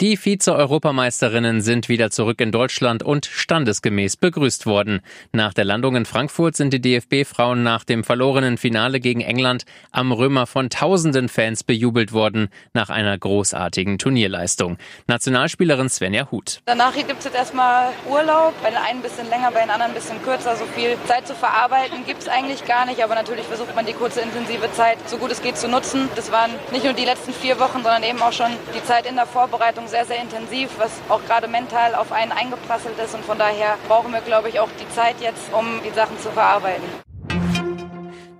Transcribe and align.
Die 0.00 0.16
Vize-Europameisterinnen 0.16 1.60
sind 1.60 1.88
wieder 1.88 2.12
zurück 2.12 2.40
in 2.40 2.52
Deutschland 2.52 3.02
und 3.02 3.26
standesgemäß 3.26 4.16
begrüßt 4.16 4.64
worden. 4.64 5.00
Nach 5.32 5.52
der 5.52 5.64
Landung 5.64 5.96
in 5.96 6.04
Frankfurt 6.04 6.54
sind 6.54 6.72
die 6.72 6.80
DFB-Frauen 6.80 7.64
nach 7.64 7.82
dem 7.82 8.04
verlorenen 8.04 8.58
Finale 8.58 9.00
gegen 9.00 9.22
England 9.22 9.64
am 9.90 10.12
Römer 10.12 10.46
von 10.46 10.70
tausenden 10.70 11.28
Fans 11.28 11.64
bejubelt 11.64 12.12
worden, 12.12 12.48
nach 12.74 12.90
einer 12.90 13.18
großartigen 13.18 13.98
Turnierleistung. 13.98 14.78
Nationalspielerin 15.08 15.88
Svenja 15.88 16.30
Huth. 16.30 16.60
Danach 16.66 16.94
gibt 16.94 17.18
es 17.18 17.24
jetzt 17.24 17.34
erstmal 17.34 17.88
Urlaub, 18.08 18.54
bei 18.62 18.70
den 18.70 18.78
einen 18.78 19.00
ein 19.00 19.02
bisschen 19.02 19.28
länger, 19.28 19.50
bei 19.50 19.62
den 19.62 19.70
anderen 19.70 19.90
ein 19.90 19.96
bisschen 19.96 20.22
kürzer. 20.22 20.54
So 20.54 20.66
viel 20.76 20.96
Zeit 21.08 21.26
zu 21.26 21.34
verarbeiten 21.34 22.06
gibt 22.06 22.22
es 22.22 22.28
eigentlich 22.28 22.64
gar 22.66 22.86
nicht, 22.86 23.02
aber 23.02 23.16
natürlich 23.16 23.46
versucht 23.46 23.74
man 23.74 23.84
die 23.84 23.94
kurze 23.94 24.20
intensive 24.20 24.70
Zeit 24.74 24.98
so 25.08 25.16
gut 25.16 25.32
es 25.32 25.42
geht 25.42 25.56
zu 25.56 25.66
nutzen. 25.66 26.08
Das 26.14 26.30
waren 26.30 26.52
nicht 26.70 26.84
nur 26.84 26.92
die 26.92 27.04
letzten 27.04 27.32
vier 27.32 27.58
Wochen, 27.58 27.82
sondern 27.82 28.04
eben 28.04 28.22
auch 28.22 28.32
schon 28.32 28.52
die 28.76 28.84
Zeit 28.84 29.04
in 29.04 29.16
der 29.16 29.26
Vorbereitung 29.26 29.87
sehr, 29.88 30.04
sehr 30.04 30.22
intensiv, 30.22 30.70
was 30.78 30.92
auch 31.08 31.24
gerade 31.24 31.48
mental 31.48 31.94
auf 31.94 32.12
einen 32.12 32.32
eingeprasselt 32.32 32.98
ist. 32.98 33.14
Und 33.14 33.24
von 33.24 33.38
daher 33.38 33.76
brauchen 33.88 34.12
wir, 34.12 34.20
glaube 34.20 34.48
ich, 34.48 34.60
auch 34.60 34.68
die 34.80 34.88
Zeit 34.94 35.16
jetzt, 35.20 35.52
um 35.52 35.80
die 35.84 35.94
Sachen 35.94 36.18
zu 36.18 36.30
verarbeiten. 36.30 36.84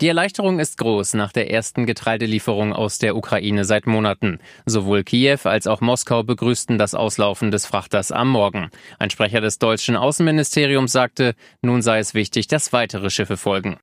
Die 0.00 0.06
Erleichterung 0.06 0.60
ist 0.60 0.78
groß 0.78 1.14
nach 1.14 1.32
der 1.32 1.50
ersten 1.50 1.84
Getreidelieferung 1.84 2.72
aus 2.72 2.98
der 2.98 3.16
Ukraine 3.16 3.64
seit 3.64 3.88
Monaten. 3.88 4.38
Sowohl 4.64 5.02
Kiew 5.02 5.40
als 5.42 5.66
auch 5.66 5.80
Moskau 5.80 6.22
begrüßten 6.22 6.78
das 6.78 6.94
Auslaufen 6.94 7.50
des 7.50 7.66
Frachters 7.66 8.12
am 8.12 8.28
Morgen. 8.30 8.70
Ein 9.00 9.10
Sprecher 9.10 9.40
des 9.40 9.58
deutschen 9.58 9.96
Außenministeriums 9.96 10.92
sagte, 10.92 11.34
nun 11.62 11.82
sei 11.82 11.98
es 11.98 12.14
wichtig, 12.14 12.46
dass 12.46 12.72
weitere 12.72 13.10
Schiffe 13.10 13.36
folgen. 13.36 13.78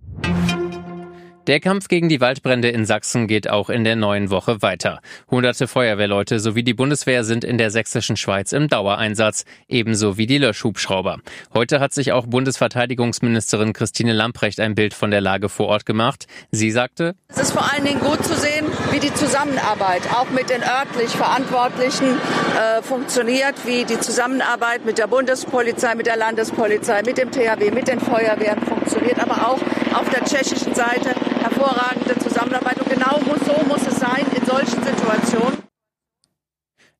Der 1.47 1.59
Kampf 1.59 1.89
gegen 1.89 2.09
die 2.09 2.21
Waldbrände 2.21 2.69
in 2.69 2.85
Sachsen 2.85 3.27
geht 3.27 3.47
auch 3.51 3.69
in 3.69 3.83
der 3.83 3.95
neuen 3.95 4.31
Woche 4.31 4.63
weiter. 4.63 4.99
Hunderte 5.29 5.67
Feuerwehrleute 5.67 6.39
sowie 6.39 6.63
die 6.63 6.73
Bundeswehr 6.73 7.23
sind 7.23 7.43
in 7.43 7.59
der 7.59 7.69
sächsischen 7.69 8.17
Schweiz 8.17 8.51
im 8.51 8.67
Dauereinsatz, 8.67 9.45
ebenso 9.67 10.17
wie 10.17 10.25
die 10.25 10.39
Löschhubschrauber. 10.39 11.19
Heute 11.53 11.79
hat 11.79 11.93
sich 11.93 12.13
auch 12.13 12.25
Bundesverteidigungsministerin 12.25 13.73
Christine 13.73 14.13
Lamprecht 14.13 14.59
ein 14.59 14.73
Bild 14.73 14.95
von 14.95 15.11
der 15.11 15.21
Lage 15.21 15.47
vor 15.47 15.67
Ort 15.67 15.85
gemacht. 15.85 16.25
Sie 16.49 16.71
sagte, 16.71 17.13
Es 17.27 17.38
ist 17.38 17.51
vor 17.51 17.71
allen 17.71 17.85
Dingen 17.85 17.99
gut 17.99 18.25
zu 18.25 18.33
sehen, 18.33 18.66
wie 18.91 18.99
die 18.99 19.13
Zusammenarbeit 19.13 20.01
auch 20.16 20.31
mit 20.31 20.49
den 20.49 20.63
örtlich 20.63 21.11
Verantwortlichen 21.11 22.07
äh, 22.07 22.81
funktioniert, 22.81 23.53
wie 23.67 23.85
die 23.85 23.99
Zusammenarbeit 23.99 24.83
mit 24.83 24.97
der 24.97 25.05
Bundespolizei, 25.05 25.93
mit 25.93 26.07
der 26.07 26.17
Landespolizei, 26.17 27.03
mit 27.03 27.19
dem 27.19 27.29
THW, 27.29 27.69
mit 27.69 27.88
den 27.88 27.99
Feuerwehren 27.99 28.63
funktioniert, 28.66 29.19
aber 29.19 29.47
auch 29.47 29.59
auf 29.93 30.09
der 30.09 30.25
tschechischen 30.25 30.73
Seite 30.73 31.13
hervorragende 31.39 32.17
Zusammenarbeit. 32.19 32.78
Und 32.80 32.89
genau 32.89 33.19
muss, 33.25 33.45
so 33.45 33.66
muss 33.67 33.88
es 33.88 34.00
sein 34.00 34.25
in 34.36 34.45
solchen 34.45 34.83
Situationen. 34.83 35.58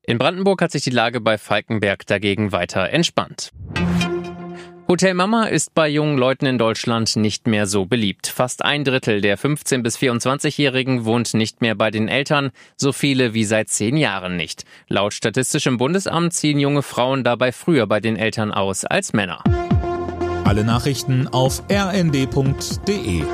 In 0.02 0.18
Brandenburg 0.18 0.62
hat 0.62 0.70
sich 0.70 0.82
die 0.82 0.90
Lage 0.90 1.20
bei 1.20 1.36
Falkenberg 1.36 2.06
dagegen 2.06 2.52
weiter 2.52 2.90
entspannt. 2.90 3.50
Hotel 4.88 5.14
Mama 5.14 5.46
ist 5.46 5.74
bei 5.74 5.88
jungen 5.88 6.16
Leuten 6.16 6.46
in 6.46 6.58
Deutschland 6.58 7.16
nicht 7.16 7.48
mehr 7.48 7.66
so 7.66 7.86
beliebt. 7.86 8.28
Fast 8.28 8.64
ein 8.64 8.84
Drittel 8.84 9.20
der 9.20 9.36
15- 9.36 9.82
bis 9.82 9.98
24-Jährigen 9.98 11.04
wohnt 11.04 11.34
nicht 11.34 11.60
mehr 11.60 11.74
bei 11.74 11.90
den 11.90 12.06
Eltern, 12.06 12.52
so 12.76 12.92
viele 12.92 13.34
wie 13.34 13.42
seit 13.42 13.68
zehn 13.68 13.96
Jahren 13.96 14.36
nicht. 14.36 14.64
Laut 14.86 15.12
Statistischem 15.12 15.76
Bundesamt 15.76 16.34
ziehen 16.34 16.60
junge 16.60 16.82
Frauen 16.82 17.24
dabei 17.24 17.50
früher 17.50 17.88
bei 17.88 17.98
den 17.98 18.14
Eltern 18.14 18.52
aus 18.52 18.84
als 18.84 19.12
Männer. 19.12 19.42
Alle 20.44 20.62
Nachrichten 20.62 21.26
auf 21.26 21.64
rnd.de 21.68 23.24